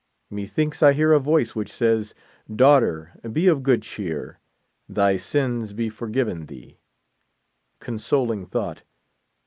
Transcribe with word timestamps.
Methinks 0.31 0.81
I 0.81 0.93
hear 0.93 1.11
a 1.13 1.19
voice, 1.19 1.53
which 1.53 1.71
says: 1.71 2.15
Daughter, 2.51 3.11
be 3.31 3.45
of 3.45 3.61
good 3.61 3.83
cheer; 3.83 4.39
thy 4.89 5.15
sins 5.15 5.73
be 5.73 5.89
forgiven 5.91 6.47
thee. 6.47 6.79
Consoling 7.79 8.47
thought 8.47 8.81